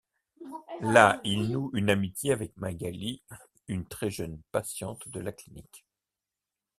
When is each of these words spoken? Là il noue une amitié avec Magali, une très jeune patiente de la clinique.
Là 0.81 1.21
il 1.23 1.51
noue 1.51 1.69
une 1.75 1.91
amitié 1.91 2.31
avec 2.33 2.57
Magali, 2.57 3.21
une 3.67 3.85
très 3.87 4.09
jeune 4.09 4.41
patiente 4.51 5.07
de 5.09 5.19
la 5.19 5.31
clinique. 5.31 5.85